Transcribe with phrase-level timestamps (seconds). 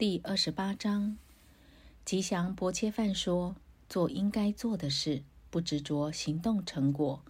[0.00, 1.18] 第二十八章，
[2.06, 3.54] 吉祥伯切饭说
[3.86, 7.22] ：“做应该做的事，不执着行动成果。”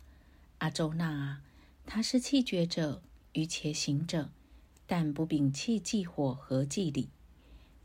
[0.58, 1.42] 阿周那啊，
[1.84, 3.02] 他是气绝者，
[3.32, 4.30] 于且行者，
[4.86, 7.08] 但不摒弃忌火和忌礼。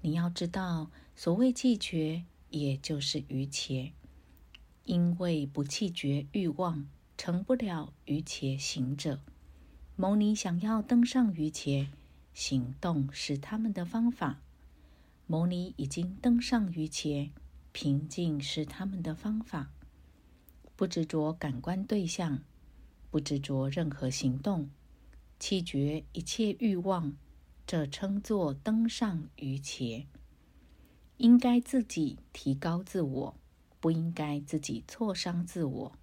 [0.02, 3.92] 你要知道，所谓气绝，也就是于且，
[4.84, 9.20] 因为不气绝欲望，成不了于且行者。
[9.96, 11.88] 牟尼想要登上于且，
[12.36, 14.42] 行动是他们的方法。
[15.28, 17.32] 牟尼已经登上于前，
[17.72, 19.72] 平静是他们的方法。
[20.76, 22.44] 不执着感官对象，
[23.10, 24.70] 不执着任何行动，
[25.40, 27.16] 弃绝一切欲望，
[27.66, 30.06] 这称作登上于前。
[31.18, 33.36] 应该自己提高自我，
[33.80, 35.98] 不应该自己挫伤自我，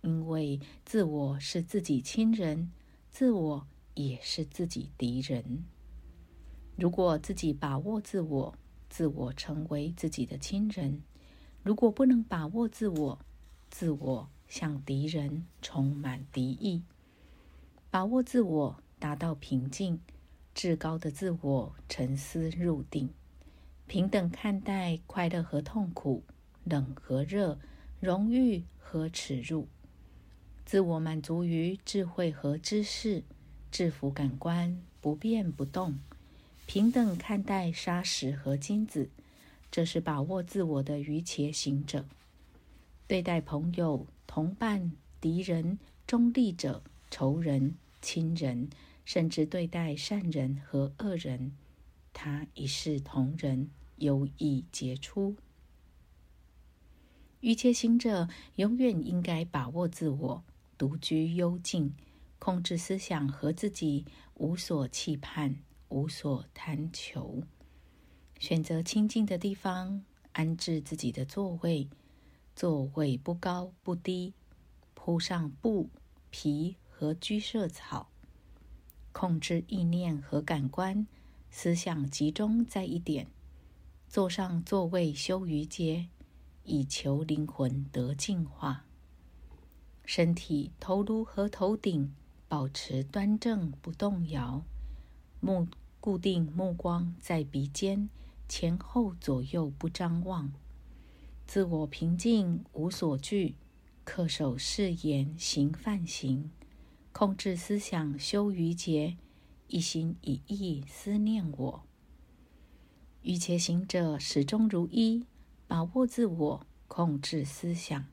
[0.00, 2.72] 因为自我是自己亲人，
[3.10, 5.64] 自我也是自己敌人。
[6.76, 8.54] 如果自己把握自我，
[8.92, 11.00] 自我成为自己的亲人，
[11.62, 13.18] 如果不能把握自我，
[13.70, 16.82] 自我向敌人，充满敌意。
[17.90, 19.98] 把握自我，达到平静，
[20.54, 23.08] 至高的自我沉思入定，
[23.86, 26.22] 平等看待快乐和痛苦，
[26.64, 27.58] 冷和热，
[27.98, 29.68] 荣誉和耻辱。
[30.66, 33.24] 自我满足于智慧和知识，
[33.70, 35.98] 制服感官，不变不动。
[36.66, 39.10] 平等看待砂石和金子，
[39.70, 42.06] 这是把握自我的愚切行者。
[43.06, 48.70] 对待朋友、同伴、敌人、中立者、仇人、亲人，
[49.04, 51.52] 甚至对待善人和恶人，
[52.14, 55.36] 他一视同仁，优异杰出。
[57.40, 60.44] 愚切行者永远应该把握自我，
[60.78, 61.92] 独居幽静，
[62.38, 65.56] 控制思想和自己，无所期盼。
[65.92, 67.42] 无所贪求，
[68.38, 71.90] 选择清静的地方，安置自己的座位。
[72.56, 74.32] 座位不高不低，
[74.94, 75.90] 铺上布、
[76.30, 78.08] 皮和居舍草，
[79.12, 81.06] 控制意念和感官，
[81.50, 83.26] 思想集中在一点。
[84.08, 86.08] 坐上座位修瑜伽，
[86.64, 88.86] 以求灵魂得净化。
[90.06, 92.14] 身体头颅和头顶
[92.48, 94.64] 保持端正不动摇。
[95.40, 95.68] 目。
[96.02, 98.08] 固定目光在鼻尖，
[98.48, 100.52] 前后左右不张望，
[101.46, 103.54] 自我平静无所惧，
[104.04, 106.50] 恪守誓言行犯行，
[107.12, 109.16] 控制思想修于节，
[109.68, 111.84] 一心一意思念我。
[113.22, 115.24] 欲且行者始终如一，
[115.68, 118.06] 把握自我，控制思想，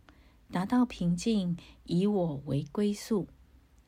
[0.52, 3.28] 达到平静，以我为归宿，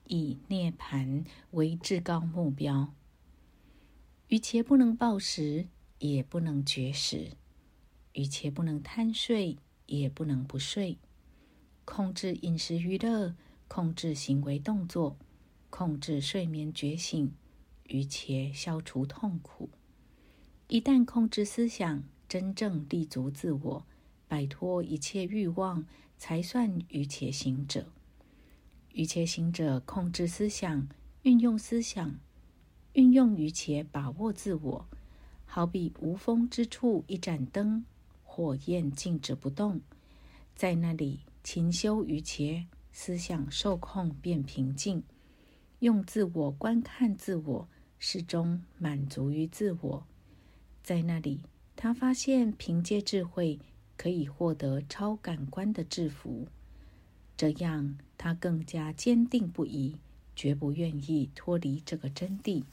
[0.08, 2.92] 以涅盘为至高目标。
[4.32, 5.68] 于且不能暴食，
[6.00, 7.36] 也不能绝食；
[8.14, 10.98] 于且不能贪睡，也不能不睡。
[11.84, 13.36] 控制饮食娱乐，
[13.68, 15.18] 控制行为动作，
[15.70, 17.34] 控制睡眠觉醒，
[17.90, 19.70] 于且消除痛苦。
[20.70, 23.86] 一旦控制思想，真正立足自我，
[24.30, 25.86] 摆脱一切欲望，
[26.18, 27.92] 才算于且行者。
[28.94, 30.88] 于且行者控制思想，
[31.24, 32.18] 运用思想。
[32.94, 34.86] 运用于且把握自我，
[35.46, 37.86] 好比无风之处一盏灯，
[38.24, 39.80] 火焰静止不动，
[40.56, 45.04] 在那里勤修于且，思想受控变平静，
[45.80, 50.06] 用自我观看自我，始终满足于自我，
[50.84, 51.40] 在那里
[51.78, 53.58] 他发现凭借智慧
[53.96, 56.48] 可以获得超感官的制服，
[57.38, 59.96] 这样他更加坚定不移，
[60.36, 62.64] 绝不愿意脱离这个真谛。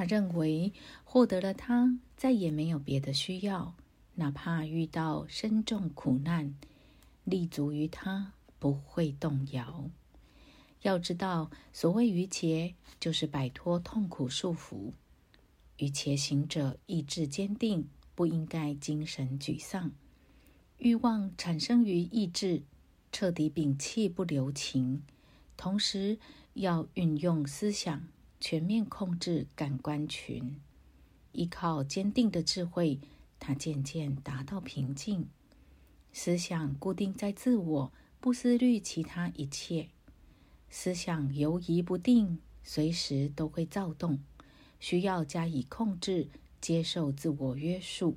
[0.00, 0.72] 他认为
[1.04, 3.74] 获得了他，再也没有别的需要，
[4.14, 6.54] 哪怕遇到深重苦难，
[7.24, 9.90] 立足于他不会动摇。
[10.80, 14.92] 要知道，所谓愚劫，就是摆脱痛苦束缚。
[15.76, 19.92] 愚劫行者意志坚定，不应该精神沮丧。
[20.78, 22.62] 欲望产生于意志，
[23.12, 25.02] 彻底摒弃不留情，
[25.58, 26.18] 同时
[26.54, 28.08] 要运用思想。
[28.40, 30.58] 全面控制感官群，
[31.32, 32.98] 依靠坚定的智慧，
[33.38, 35.28] 他渐渐达到平静。
[36.12, 39.90] 思想固定在自我，不思虑其他一切。
[40.70, 44.18] 思想游移不定，随时都会躁动，
[44.80, 46.28] 需要加以控制，
[46.60, 48.16] 接受自我约束。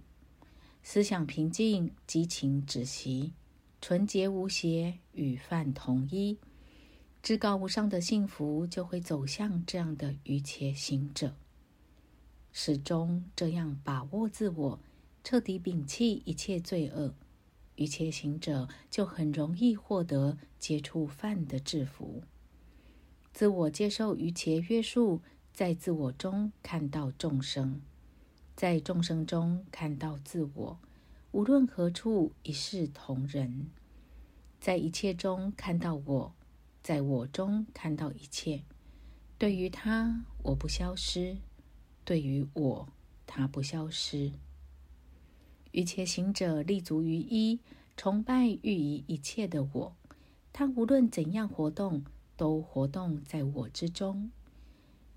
[0.81, 3.33] 思想平静，激情止息，
[3.81, 6.37] 纯洁无邪，与犯同一。
[7.23, 11.33] 至高无上的幸福就会走向这样的愚切行者。
[12.51, 14.79] 始终这样把握自我，
[15.23, 17.15] 彻底摒弃一切罪恶，
[17.77, 22.23] 愚切行者就很容易获得接触犯的制服。
[23.31, 25.21] 自我接受愚切约束，
[25.53, 27.81] 在自我中看到众生，
[28.53, 30.77] 在众生中看到自我，
[31.31, 33.67] 无论何处一视同仁，
[34.59, 36.33] 在一切中看到我，
[36.83, 38.63] 在我中看到一切。
[39.37, 41.37] 对于他，我不消失；
[42.03, 42.89] 对于我，
[43.25, 44.33] 他不消失。
[45.71, 47.59] 愚切行者立足于一，
[47.97, 49.95] 崇拜寓于一切的我。
[50.51, 52.03] 他无论怎样活动，
[52.37, 54.29] 都活动在我之中，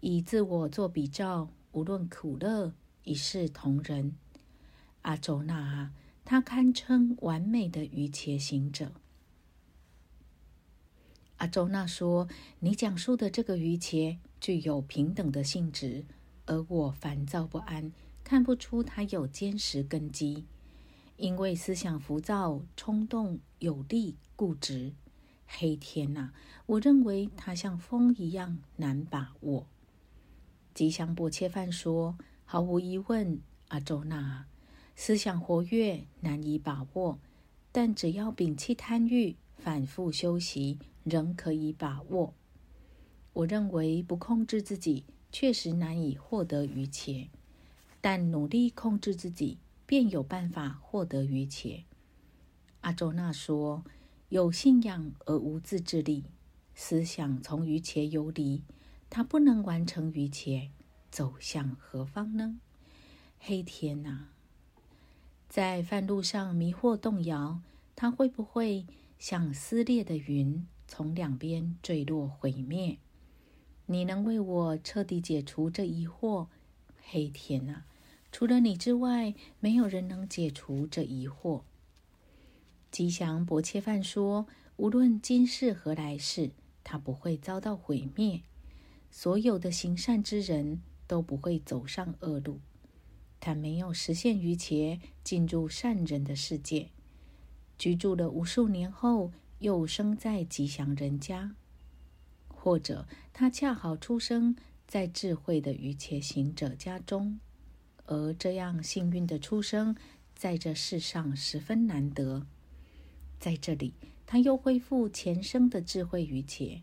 [0.01, 2.73] 以自我做比照，无论苦乐，
[3.05, 4.15] 一视同仁。
[5.03, 5.93] 阿周那啊，
[6.25, 8.93] 他堪称完美的愚切行者。
[11.38, 12.29] 阿周那说
[12.61, 16.06] ：“你讲述的这个愚切具有平等的性质，
[16.47, 17.93] 而我烦躁不安，
[18.25, 20.47] 看不出它有坚实根基。
[21.19, 24.94] 因为思想浮躁、冲动、有力、固执。
[25.47, 26.33] 黑天呐，
[26.65, 29.67] 我认为它像风一样难把握。”
[30.73, 34.47] 吉祥波切饭说：“毫无疑问，阿周那，
[34.94, 37.19] 思想活跃难以把握，
[37.71, 42.35] 但只要摒弃贪欲，反复修习。”仍可以把握。
[43.32, 47.29] 我认为不控制自己确实难以获得余切，
[48.00, 51.85] 但努力控制自己便有办法获得余切。
[52.81, 53.85] 阿周那说
[54.31, 56.25] ：“有信仰而无自制力，
[56.75, 58.62] 思想从余切游离，
[59.09, 60.70] 他不能完成余切，
[61.11, 62.59] 走向何方呢？”
[63.38, 64.29] 黑天呐，
[65.49, 67.61] 在半路上迷惑动摇，
[67.94, 68.87] 他会不会
[69.19, 70.67] 像撕裂的云？
[70.88, 72.99] 从两边坠落毁灭，
[73.87, 76.47] 你能为我彻底解除这疑惑？
[77.09, 77.87] 黑天啊，
[78.33, 81.62] 除了你之外，没有人能解除这疑惑。
[82.91, 84.47] 吉祥伯切饭说
[84.77, 86.50] ：“无论今世何来世，
[86.83, 88.43] 他不会遭到毁灭。
[89.11, 92.61] 所有的行善之人都不会走上恶路。
[93.38, 96.91] 他没有实现于前，进入善人的世界，
[97.77, 101.55] 居住了无数年后。”又生在吉祥人家，
[102.49, 104.55] 或者他恰好出生
[104.87, 107.41] 在智慧的愚切行者家中，
[108.05, 109.97] 而这样幸运的出生
[110.35, 112.47] 在这世上十分难得。
[113.38, 113.94] 在这里，
[114.26, 116.82] 他又恢复前生的智慧愚切，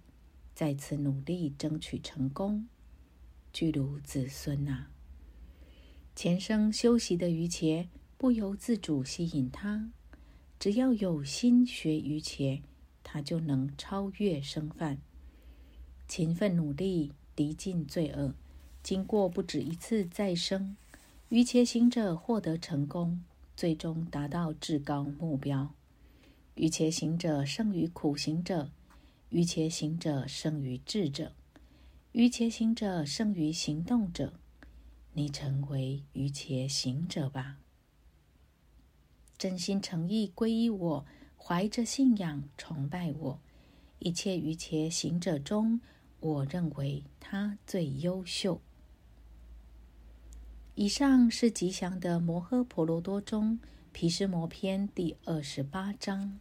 [0.56, 2.68] 再次努力争取成功。
[3.52, 4.88] 巨如子孙呐，
[6.16, 9.92] 前生修习的愚切不由自主吸引他。
[10.64, 12.62] 只要有心学愚切，
[13.04, 14.98] 他就能超越生犯。
[16.08, 18.34] 勤奋努力，离尽罪恶，
[18.82, 20.78] 经过不止一次再生，
[21.28, 23.22] 愚切行者获得成功，
[23.58, 25.70] 最终达到至高目标。
[26.56, 28.72] 愚切行者胜于苦行者，
[29.32, 31.34] 愚切行者胜于智者，
[32.14, 34.32] 愚切行者胜于行动者。
[35.12, 37.58] 你成为愚切行者吧。
[39.44, 41.06] 真心诚意皈依我，
[41.38, 43.40] 怀着信仰崇拜我，
[44.00, 45.82] 一切愚切行者中，
[46.22, 48.62] 我认为他最优秀。
[50.76, 53.60] 以上是吉祥的摩诃婆罗多中
[53.92, 56.40] 毗湿摩篇第二十八章。